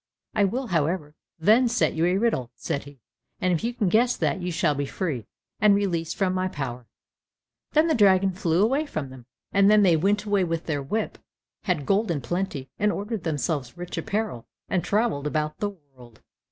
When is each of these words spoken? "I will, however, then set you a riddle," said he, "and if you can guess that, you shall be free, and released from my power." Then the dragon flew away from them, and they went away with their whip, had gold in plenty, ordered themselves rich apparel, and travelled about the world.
"I 0.33 0.45
will, 0.45 0.65
however, 0.65 1.13
then 1.37 1.67
set 1.67 1.93
you 1.93 2.07
a 2.07 2.17
riddle," 2.17 2.49
said 2.55 2.85
he, 2.85 2.99
"and 3.39 3.53
if 3.53 3.63
you 3.63 3.71
can 3.71 3.87
guess 3.87 4.17
that, 4.17 4.41
you 4.41 4.51
shall 4.51 4.73
be 4.73 4.87
free, 4.87 5.27
and 5.59 5.75
released 5.75 6.15
from 6.15 6.33
my 6.33 6.47
power." 6.47 6.87
Then 7.73 7.85
the 7.85 7.93
dragon 7.93 8.31
flew 8.31 8.63
away 8.63 8.87
from 8.87 9.11
them, 9.11 9.27
and 9.51 9.69
they 9.69 9.95
went 9.95 10.23
away 10.23 10.43
with 10.43 10.65
their 10.65 10.81
whip, 10.81 11.19
had 11.65 11.85
gold 11.85 12.09
in 12.09 12.19
plenty, 12.21 12.67
ordered 12.79 13.23
themselves 13.23 13.77
rich 13.77 13.95
apparel, 13.95 14.47
and 14.67 14.83
travelled 14.83 15.27
about 15.27 15.59
the 15.59 15.69
world. 15.69 16.21